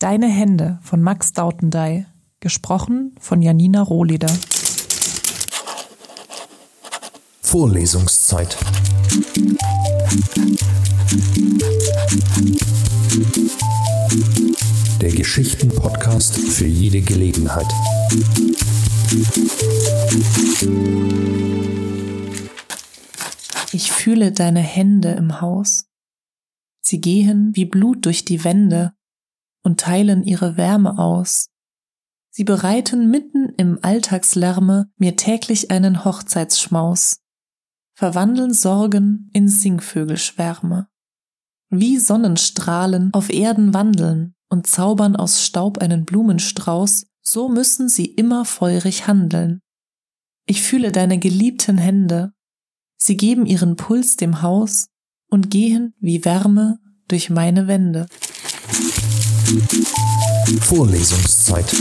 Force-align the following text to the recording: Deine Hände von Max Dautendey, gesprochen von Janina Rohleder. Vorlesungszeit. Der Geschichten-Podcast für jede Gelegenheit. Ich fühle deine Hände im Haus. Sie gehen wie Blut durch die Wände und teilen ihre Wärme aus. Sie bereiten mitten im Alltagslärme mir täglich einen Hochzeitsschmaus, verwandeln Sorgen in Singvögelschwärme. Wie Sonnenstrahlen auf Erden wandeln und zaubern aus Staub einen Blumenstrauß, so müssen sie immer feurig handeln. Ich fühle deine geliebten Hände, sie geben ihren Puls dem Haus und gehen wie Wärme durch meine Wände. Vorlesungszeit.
Deine 0.00 0.28
Hände 0.28 0.78
von 0.80 1.02
Max 1.02 1.34
Dautendey, 1.34 2.06
gesprochen 2.40 3.14
von 3.20 3.42
Janina 3.42 3.82
Rohleder. 3.82 4.34
Vorlesungszeit. 7.42 8.56
Der 15.02 15.10
Geschichten-Podcast 15.10 16.34
für 16.34 16.64
jede 16.64 17.02
Gelegenheit. 17.02 17.70
Ich 23.72 23.92
fühle 23.92 24.32
deine 24.32 24.60
Hände 24.60 25.10
im 25.10 25.42
Haus. 25.42 25.84
Sie 26.80 27.02
gehen 27.02 27.50
wie 27.52 27.66
Blut 27.66 28.06
durch 28.06 28.24
die 28.24 28.42
Wände 28.44 28.94
und 29.62 29.80
teilen 29.80 30.22
ihre 30.22 30.56
Wärme 30.56 30.98
aus. 30.98 31.48
Sie 32.30 32.44
bereiten 32.44 33.10
mitten 33.10 33.48
im 33.56 33.78
Alltagslärme 33.82 34.90
mir 34.96 35.16
täglich 35.16 35.70
einen 35.70 36.04
Hochzeitsschmaus, 36.04 37.18
verwandeln 37.94 38.54
Sorgen 38.54 39.30
in 39.32 39.48
Singvögelschwärme. 39.48 40.88
Wie 41.70 41.98
Sonnenstrahlen 41.98 43.12
auf 43.12 43.30
Erden 43.30 43.74
wandeln 43.74 44.34
und 44.48 44.66
zaubern 44.66 45.16
aus 45.16 45.44
Staub 45.44 45.78
einen 45.78 46.04
Blumenstrauß, 46.04 47.06
so 47.22 47.48
müssen 47.48 47.88
sie 47.88 48.06
immer 48.06 48.44
feurig 48.44 49.06
handeln. 49.06 49.60
Ich 50.46 50.62
fühle 50.62 50.92
deine 50.92 51.18
geliebten 51.18 51.78
Hände, 51.78 52.32
sie 52.96 53.16
geben 53.16 53.46
ihren 53.46 53.76
Puls 53.76 54.16
dem 54.16 54.42
Haus 54.42 54.86
und 55.30 55.50
gehen 55.50 55.94
wie 56.00 56.24
Wärme 56.24 56.78
durch 57.08 57.30
meine 57.30 57.66
Wände. 57.66 58.06
Vorlesungszeit. 60.60 61.74